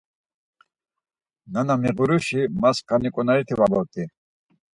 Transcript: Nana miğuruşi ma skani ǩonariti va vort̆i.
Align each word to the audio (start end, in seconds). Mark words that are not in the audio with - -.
Nana 1.51 1.75
miğuruşi 1.81 2.41
ma 2.61 2.69
skani 2.75 3.09
ǩonariti 3.15 3.53
va 3.59 3.65
vort̆i. 3.71 4.03